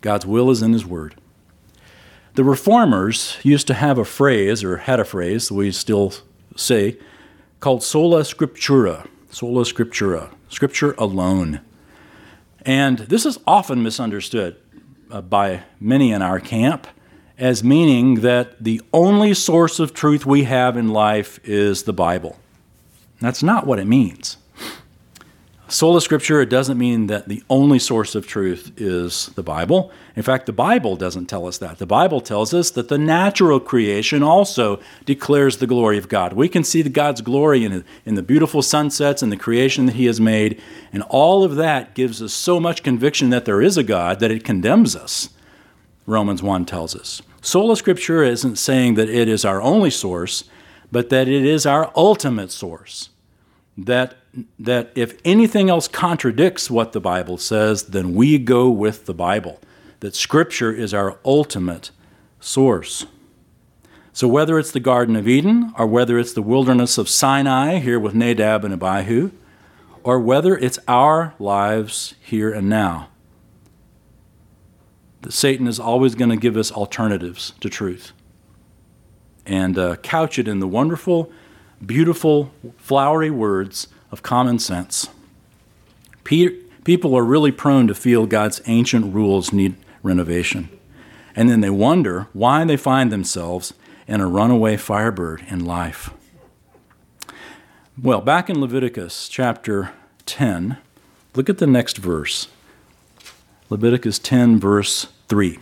[0.00, 1.16] God's will is in His Word.
[2.34, 6.12] The reformers used to have a phrase, or had a phrase, we still
[6.54, 6.98] say,
[7.60, 9.08] called sola scriptura.
[9.30, 11.60] Sola scriptura, scripture alone.
[12.64, 14.56] And this is often misunderstood
[15.10, 16.86] uh, by many in our camp
[17.38, 22.38] as meaning that the only source of truth we have in life is the Bible.
[23.20, 24.36] That's not what it means.
[25.68, 29.90] Sola Scriptura doesn't mean that the only source of truth is the Bible.
[30.14, 31.78] In fact, the Bible doesn't tell us that.
[31.78, 36.34] The Bible tells us that the natural creation also declares the glory of God.
[36.34, 40.06] We can see God's glory in, in the beautiful sunsets and the creation that He
[40.06, 43.82] has made, and all of that gives us so much conviction that there is a
[43.82, 45.30] God that it condemns us,
[46.06, 47.22] Romans 1 tells us.
[47.40, 50.44] Sola Scriptura isn't saying that it is our only source,
[50.92, 53.08] but that it is our ultimate source.
[53.76, 54.16] That
[54.58, 59.60] that if anything else contradicts what the Bible says, then we go with the Bible,
[60.00, 61.90] that Scripture is our ultimate
[62.40, 63.06] source.
[64.12, 68.00] So, whether it's the Garden of Eden, or whether it's the wilderness of Sinai here
[68.00, 69.30] with Nadab and Abihu,
[70.02, 73.10] or whether it's our lives here and now,
[75.20, 78.12] that Satan is always going to give us alternatives to truth
[79.44, 81.30] and uh, couch it in the wonderful,
[81.84, 85.08] beautiful, flowery words of common sense.
[86.24, 90.68] People are really prone to feel God's ancient rules need renovation.
[91.34, 93.74] And then they wonder why they find themselves
[94.08, 96.10] in a runaway firebird in life.
[98.00, 99.90] Well, back in Leviticus chapter
[100.26, 100.78] 10,
[101.34, 102.48] look at the next verse.
[103.68, 105.58] Leviticus 10, verse 3.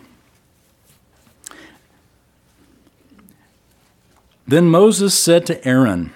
[4.46, 6.12] Then Moses said to Aaron,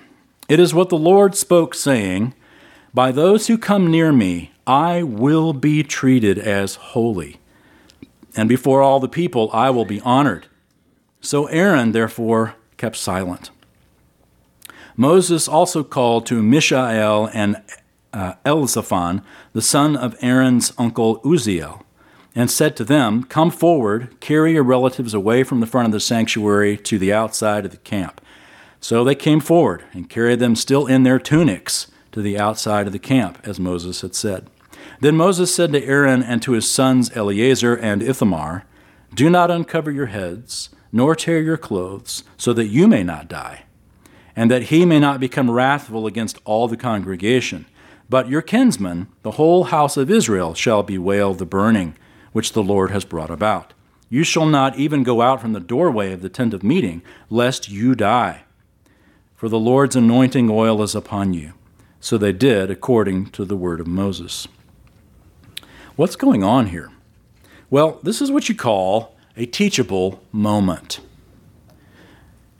[0.48, 2.34] it is what the Lord spoke, saying,
[2.94, 7.38] By those who come near me, I will be treated as holy,
[8.34, 10.46] and before all the people I will be honored.
[11.20, 13.50] So Aaron, therefore, kept silent.
[14.96, 17.62] Moses also called to Mishael and
[18.12, 19.22] uh, Elzaphan,
[19.52, 21.82] the son of Aaron's uncle Uzziel,
[22.38, 25.98] and said to them, Come forward, carry your relatives away from the front of the
[25.98, 28.20] sanctuary to the outside of the camp.
[28.80, 32.92] So they came forward and carried them still in their tunics to the outside of
[32.92, 34.48] the camp, as Moses had said.
[35.00, 38.64] Then Moses said to Aaron and to his sons Eleazar and Ithamar,
[39.12, 43.64] Do not uncover your heads, nor tear your clothes, so that you may not die,
[44.36, 47.66] and that he may not become wrathful against all the congregation.
[48.08, 51.96] But your kinsmen, the whole house of Israel, shall bewail the burning
[52.32, 53.74] which the Lord has brought about.
[54.10, 57.68] You shall not even go out from the doorway of the tent of meeting, lest
[57.68, 58.44] you die.
[59.36, 61.52] For the Lord's anointing oil is upon you.
[62.00, 64.48] So they did according to the word of Moses.
[65.96, 66.90] What's going on here?
[67.70, 71.00] Well, this is what you call a teachable moment.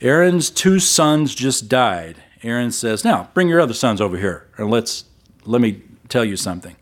[0.01, 2.17] Aaron's two sons just died.
[2.43, 5.05] Aaron says, "Now, bring your other sons over here and let's
[5.45, 6.75] let me tell you something.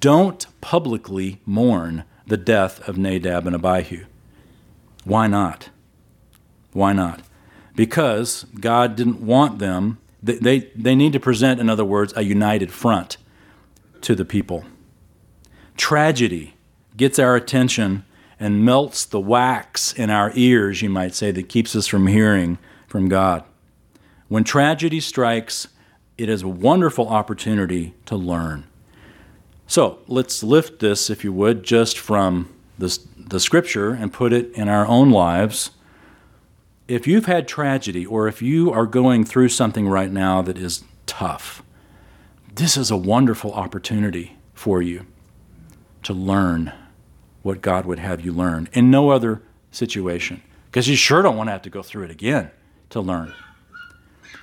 [0.00, 4.04] Don't publicly mourn the death of Nadab and Abihu.
[5.04, 5.70] Why not?
[6.72, 7.22] Why not?
[7.74, 12.72] Because God didn't want them, they, they, need to present, in other words, a united
[12.72, 13.16] front
[14.00, 14.64] to the people.
[15.76, 16.54] Tragedy
[16.96, 18.04] gets our attention
[18.40, 22.58] and melts the wax in our ears, you might say, that keeps us from hearing
[22.86, 23.44] from God.
[24.28, 25.68] When tragedy strikes,
[26.16, 28.64] it is a wonderful opportunity to learn.
[29.68, 32.48] So let's lift this, if you would, just from
[32.78, 35.72] the, the scripture and put it in our own lives.
[36.88, 40.84] If you've had tragedy or if you are going through something right now that is
[41.04, 41.62] tough,
[42.54, 45.04] this is a wonderful opportunity for you
[46.02, 46.72] to learn
[47.42, 51.48] what God would have you learn in no other situation, because you sure don't want
[51.48, 52.50] to have to go through it again
[52.88, 53.34] to learn.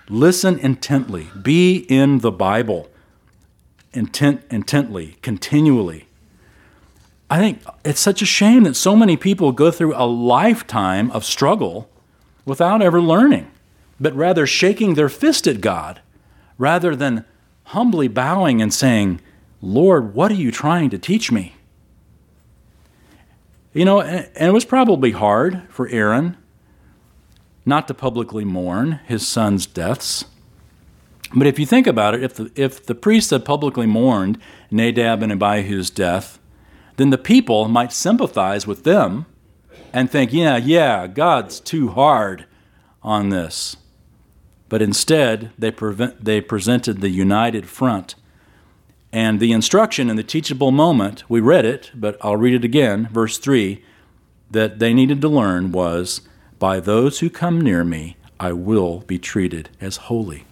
[0.07, 2.89] Listen intently, be in the Bible
[3.95, 6.07] intent, intently, continually.
[7.29, 11.25] I think it's such a shame that so many people go through a lifetime of
[11.25, 11.89] struggle
[12.45, 13.49] without ever learning,
[13.99, 16.01] but rather shaking their fist at God
[16.57, 17.25] rather than
[17.65, 19.19] humbly bowing and saying,
[19.61, 21.55] Lord, what are you trying to teach me?
[23.73, 26.37] You know, and it was probably hard for Aaron
[27.65, 30.25] not to publicly mourn his son's deaths.
[31.35, 34.39] But if you think about it, if the, if the priests had publicly mourned
[34.71, 36.39] Nadab and Abihu's death,
[36.95, 39.25] then the people might sympathize with them
[39.91, 42.45] and think, yeah, yeah, God's too hard
[43.03, 43.75] on this.
[44.69, 48.15] But instead, they, prevent, they presented the united front.
[49.11, 53.09] And the instruction in the teachable moment, we read it, but I'll read it again,
[53.11, 53.83] verse 3,
[54.51, 56.21] that they needed to learn was
[56.59, 60.45] By those who come near me, I will be treated as holy.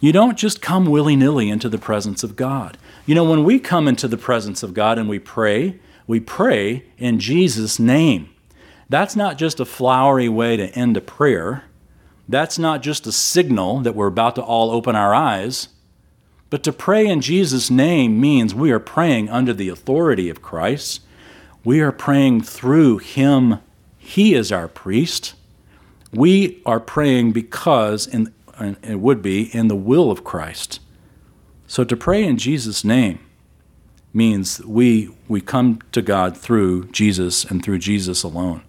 [0.00, 2.78] You don't just come willy nilly into the presence of God.
[3.04, 6.86] You know, when we come into the presence of God and we pray, we pray
[6.96, 8.30] in Jesus' name.
[8.88, 11.64] That's not just a flowery way to end a prayer.
[12.28, 15.68] That's not just a signal that we're about to all open our eyes.
[16.48, 21.02] But to pray in Jesus' name means we are praying under the authority of Christ.
[21.62, 23.58] We are praying through Him.
[23.98, 25.34] He is our priest.
[26.12, 30.80] We are praying because in and it would be in the will of Christ.
[31.66, 33.20] So to pray in Jesus' name
[34.12, 38.62] means we, we come to God through Jesus and through Jesus alone.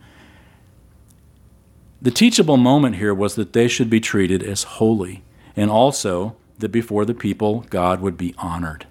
[2.01, 5.23] The teachable moment here was that they should be treated as holy,
[5.55, 8.87] and also that before the people, God would be honored.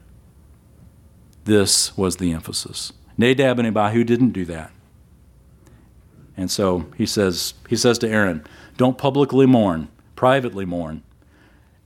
[1.45, 2.93] This was the emphasis.
[3.17, 4.71] Nadab and Abihu didn't do that.
[6.37, 8.45] And so he says, he says to Aaron,
[8.77, 9.89] Don't publicly mourn,
[10.21, 11.03] privately mourn,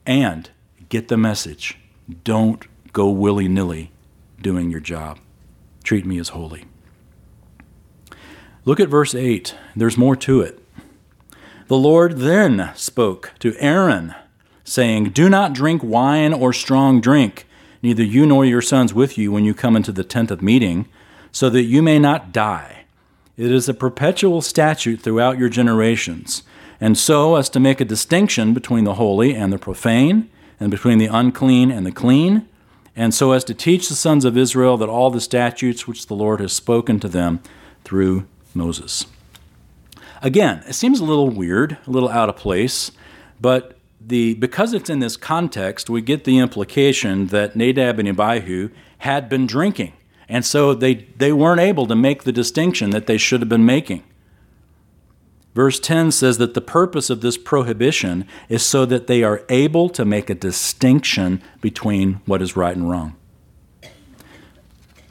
[0.05, 0.51] and
[0.89, 1.79] get the message.
[2.25, 3.93] Don't go willy nilly
[4.43, 5.21] doing your job.
[5.85, 6.65] Treat me as holy.
[8.65, 9.55] Look at verse 8.
[9.77, 10.61] There's more to it.
[11.69, 14.17] The Lord then spoke to Aaron,
[14.65, 17.47] saying, Do not drink wine or strong drink,
[17.85, 20.89] neither you nor your sons with you, when you come into the tent of meeting,
[21.31, 22.87] so that you may not die.
[23.37, 26.43] It is a perpetual statute throughout your generations
[26.85, 30.29] and so as to make a distinction between the holy and the profane,
[30.61, 32.47] and between the unclean and the clean,
[32.95, 36.15] and so as to teach the sons of Israel that all the statutes which the
[36.15, 37.41] Lord has spoken to them
[37.85, 39.07] through Moses.
[40.21, 42.93] Again, it seems a little weird, a little out of place,
[43.41, 48.69] but the, because it's in this context, we get the implication that Nadab and Abihu
[48.99, 49.95] had been drinking,
[50.29, 53.65] and so they, they weren't able to make the distinction that they should have been
[53.65, 54.03] making.
[55.55, 59.89] Verse 10 says that the purpose of this prohibition is so that they are able
[59.91, 63.15] to make a distinction between what is right and wrong.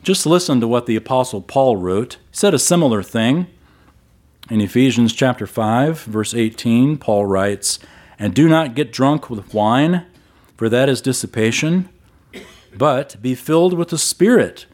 [0.04, 2.16] Just listen to what the apostle Paul wrote.
[2.30, 3.48] He said a similar thing.
[4.50, 7.80] In Ephesians chapter 5, verse 18, Paul writes,
[8.20, 10.06] And do not get drunk with wine,
[10.58, 11.88] for that is dissipation,
[12.78, 14.66] but be filled with the Spirit,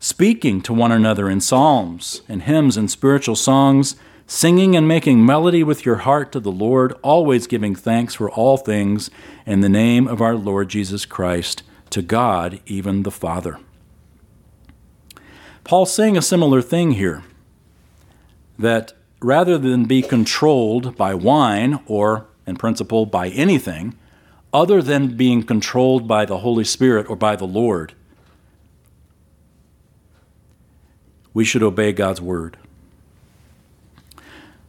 [0.00, 3.96] speaking to one another in psalms and hymns and spiritual songs,
[4.32, 8.56] singing and making melody with your heart to the Lord, always giving thanks for all
[8.56, 9.10] things
[9.44, 13.58] in the name of our Lord Jesus Christ, to God, even the Father.
[15.64, 17.22] Paul's saying a similar thing here
[18.58, 23.98] that rather than be controlled by wine or in principle, by anything
[24.50, 27.92] other than being controlled by the Holy Spirit or by the Lord.
[31.34, 32.56] We should obey God's word.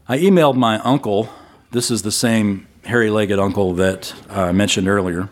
[0.06, 1.30] I emailed my uncle.
[1.72, 5.30] This is the same hairy legged uncle that I mentioned earlier.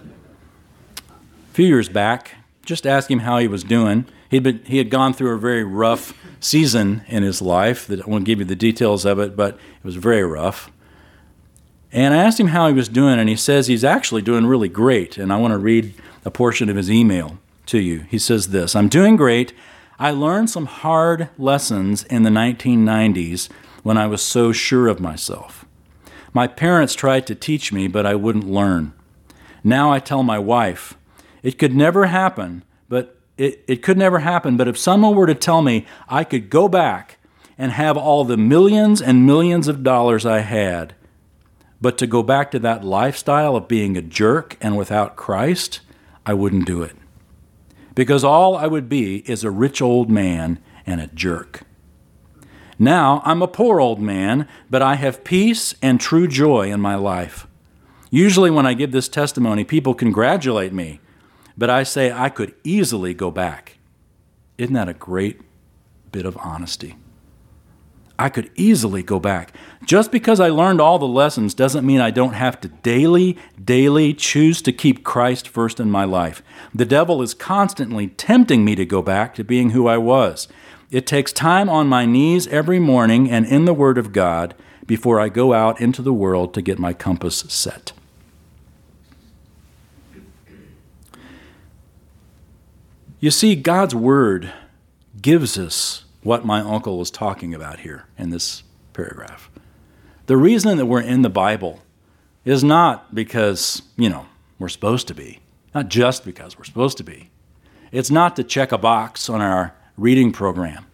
[0.98, 4.06] A few years back, just asked him how he was doing.
[4.30, 7.86] He'd been, he had gone through a very rough season in his life.
[7.86, 10.72] That I won't give you the details of it, but it was very rough.
[11.92, 14.70] And I asked him how he was doing, and he says he's actually doing really
[14.70, 15.18] great.
[15.18, 15.94] And I want to read
[16.24, 18.06] a portion of his email to you.
[18.10, 19.52] He says this I'm doing great.
[20.00, 23.50] I learned some hard lessons in the 1990s
[23.84, 25.66] when I was so sure of myself.
[26.34, 28.94] My parents tried to teach me, but I wouldn't learn.
[29.64, 30.96] Now I tell my wife,
[31.44, 35.36] it could never happen, but it, it could never happen, but if someone were to
[35.36, 37.18] tell me I could go back
[37.58, 40.96] and have all the millions and millions of dollars I had,
[41.82, 45.82] but to go back to that lifestyle of being a jerk and without Christ,
[46.26, 46.96] I wouldn't do it.
[47.96, 51.64] Because all I would be is a rich old man and a jerk.
[52.82, 56.96] Now I'm a poor old man, but I have peace and true joy in my
[56.96, 57.46] life.
[58.10, 61.00] Usually, when I give this testimony, people congratulate me,
[61.56, 63.78] but I say I could easily go back.
[64.58, 65.42] Isn't that a great
[66.12, 66.96] bit of honesty?
[68.18, 69.56] I could easily go back.
[69.86, 74.12] Just because I learned all the lessons doesn't mean I don't have to daily, daily
[74.16, 76.42] choose to keep Christ first in my life.
[76.74, 80.48] The devil is constantly tempting me to go back to being who I was.
[80.92, 84.54] It takes time on my knees every morning and in the Word of God
[84.86, 87.94] before I go out into the world to get my compass set.
[93.22, 94.52] You see, God's Word
[95.22, 99.50] gives us what my uncle was talking about here in this paragraph.
[100.26, 101.80] The reason that we're in the Bible
[102.44, 104.26] is not because, you know,
[104.60, 105.40] we're supposed to be,
[105.74, 107.30] not just because we're supposed to be.
[107.94, 110.86] It's not to check a box on our reading program.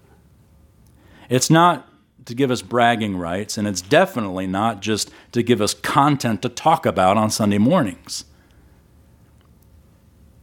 [1.29, 1.87] It's not
[2.25, 6.49] to give us bragging rights, and it's definitely not just to give us content to
[6.49, 8.25] talk about on Sunday mornings.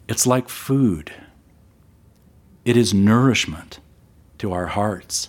[0.08, 1.12] It's like food,
[2.64, 3.80] it is nourishment
[4.38, 5.28] to our hearts.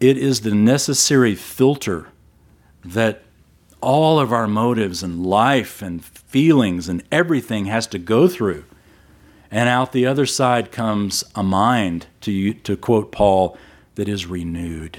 [0.00, 2.08] It is the necessary filter
[2.84, 3.22] that
[3.82, 8.64] all of our motives and life and feelings and everything has to go through.
[9.50, 13.56] And out the other side comes a mind, to, to quote Paul,
[13.94, 14.98] that is renewed.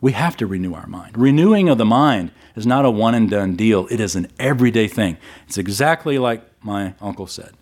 [0.00, 1.18] We have to renew our mind.
[1.18, 4.88] Renewing of the mind is not a one and done deal, it is an everyday
[4.88, 5.18] thing.
[5.46, 7.52] It's exactly like my uncle said.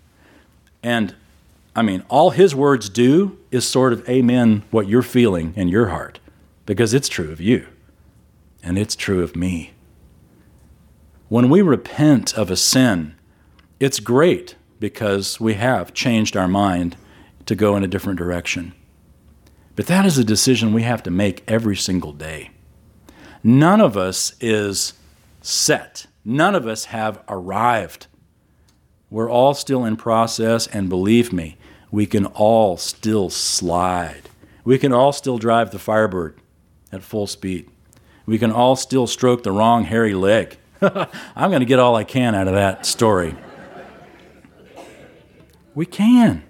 [0.82, 1.14] And
[1.74, 5.88] I mean, all his words do is sort of amen what you're feeling in your
[5.88, 6.20] heart
[6.66, 7.66] because it's true of you
[8.62, 9.72] and it's true of me.
[11.28, 13.14] When we repent of a sin,
[13.80, 14.54] it's great
[14.84, 16.94] because we have changed our mind
[17.46, 18.74] to go in a different direction.
[19.76, 22.50] But that is a decision we have to make every single day.
[23.42, 24.92] None of us is
[25.40, 28.08] set, none of us have arrived.
[29.08, 31.56] We're all still in process, and believe me,
[31.90, 34.28] we can all still slide.
[34.66, 36.38] We can all still drive the Firebird
[36.92, 37.70] at full speed.
[38.26, 40.58] We can all still stroke the wrong hairy leg.
[40.82, 43.34] I'm going to get all I can out of that story.
[45.74, 46.44] We can.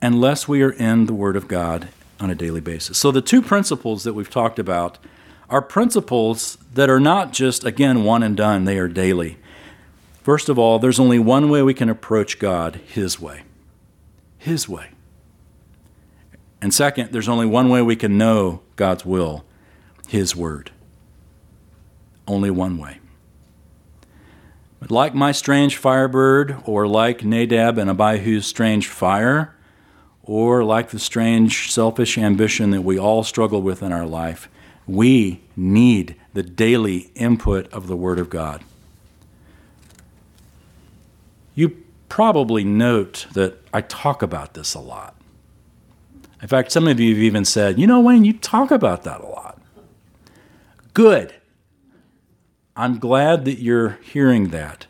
[0.00, 1.88] Unless we are in the Word of God
[2.20, 2.98] on a daily basis.
[2.98, 4.98] So, the two principles that we've talked about
[5.48, 9.38] are principles that are not just, again, one and done, they are daily.
[10.22, 13.42] First of all, there's only one way we can approach God His way.
[14.38, 14.90] His way.
[16.60, 19.44] And second, there's only one way we can know God's will
[20.08, 20.70] His Word.
[22.26, 22.98] Only one way.
[24.88, 29.54] Like my strange firebird, or like Nadab and Abihu's strange fire,
[30.22, 34.48] or like the strange selfish ambition that we all struggle with in our life,
[34.86, 38.62] we need the daily input of the Word of God.
[41.54, 45.16] You probably note that I talk about this a lot.
[46.42, 49.20] In fact, some of you have even said, you know, Wayne, you talk about that
[49.20, 49.60] a lot.
[50.92, 51.34] Good.
[52.76, 54.86] I'm glad that you're hearing that.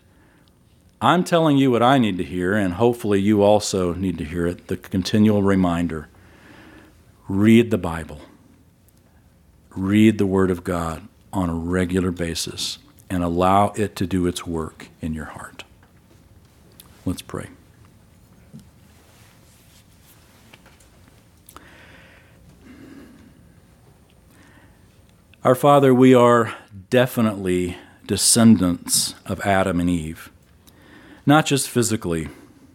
[1.00, 4.46] I'm telling you what I need to hear, and hopefully you also need to hear
[4.46, 6.08] it the continual reminder
[7.28, 8.20] read the Bible,
[9.70, 12.78] read the Word of God on a regular basis,
[13.08, 15.64] and allow it to do its work in your heart.
[17.04, 17.48] Let's pray.
[25.46, 26.56] Our Father, we are
[26.90, 30.32] definitely descendants of Adam and Eve,
[31.24, 32.26] not just physically,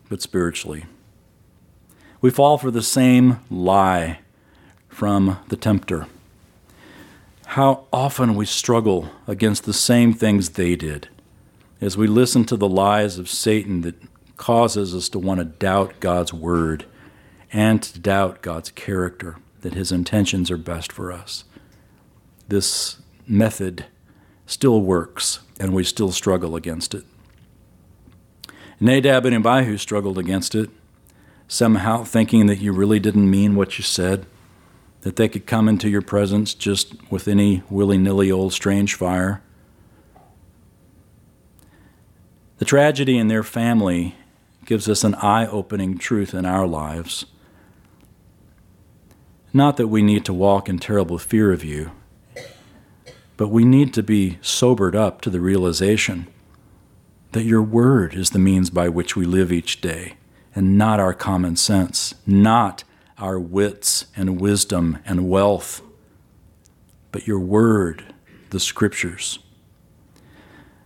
[0.08, 0.86] but spiritually.
[2.22, 4.20] We fall for the same lie
[4.88, 6.08] from the tempter.
[7.46, 11.10] How often we struggle against the same things they did
[11.82, 14.02] as we listen to the lies of Satan that
[14.38, 16.86] causes us to want to doubt God's word
[17.52, 21.44] and to doubt God's character, that his intentions are best for us
[22.52, 23.86] this method
[24.46, 27.06] still works, and we still struggle against it.
[28.78, 30.70] Nadab and Abihu struggled against it,
[31.48, 34.26] somehow thinking that you really didn't mean what you said,
[35.02, 39.42] that they could come into your presence just with any willy nilly old strange fire.
[42.58, 44.16] The tragedy in their family
[44.66, 47.26] gives us an eye opening truth in our lives.
[49.54, 51.92] Not that we need to walk in terrible fear of you,
[53.38, 56.28] but we need to be sobered up to the realization
[57.32, 60.14] that your word is the means by which we live each day,
[60.54, 62.84] and not our common sense, not
[63.18, 65.82] our wits and wisdom and wealth,
[67.12, 68.14] but your word,
[68.50, 69.40] the scriptures.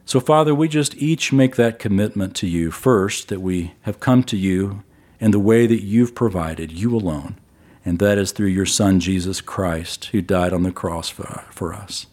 [0.06, 4.24] So, Father, we just each make that commitment to you first, that we have come
[4.24, 4.84] to you
[5.20, 7.40] in the way that you've provided, you alone,
[7.84, 11.74] and that is through your Son, Jesus Christ, who died on the cross for, for
[11.74, 12.06] us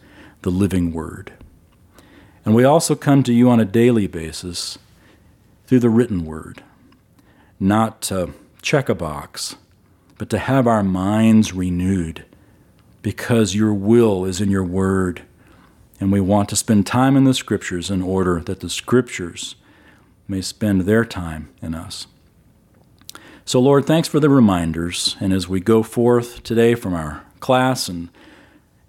[0.43, 1.33] the living word.
[2.45, 4.79] And we also come to you on a daily basis
[5.67, 6.63] through the written word,
[7.59, 9.57] not to check a box,
[10.19, 12.25] but to have our minds renewed
[13.01, 15.23] because your will is in your word.
[16.01, 19.55] And we want to spend time in the scriptures in order that the scriptures
[20.27, 22.07] may spend their time in us.
[23.45, 25.17] So, Lord, thanks for the reminders.
[25.21, 28.09] And as we go forth today from our class and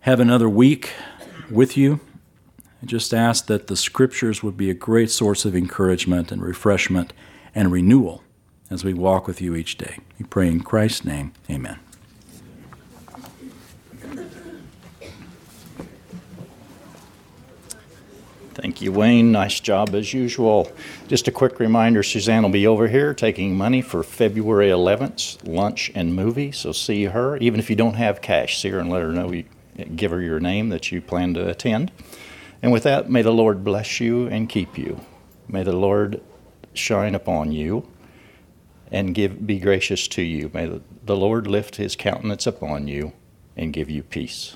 [0.02, 0.92] have another week
[1.50, 2.00] with you.
[2.82, 7.14] I just ask that the scriptures would be a great source of encouragement and refreshment
[7.56, 8.24] and renewal
[8.70, 10.00] as we walk with you each day.
[10.20, 11.34] We pray in Christ's name.
[11.50, 11.80] Amen.
[18.54, 19.32] Thank you, Wayne.
[19.32, 20.72] Nice job as usual.
[21.08, 25.92] Just a quick reminder Suzanne will be over here taking money for February 11th lunch
[25.96, 26.52] and movie.
[26.52, 27.38] So see her.
[27.38, 29.46] Even if you don't have cash, see her and let her know you,
[29.96, 31.92] give her your name that you plan to attend.
[32.62, 35.02] And with that, may the Lord bless you and keep you.
[35.48, 36.22] May the Lord
[36.74, 37.88] shine upon you
[38.92, 40.50] and give be gracious to you.
[40.54, 43.14] May the, the Lord lift his countenance upon you
[43.58, 44.56] and give you peace.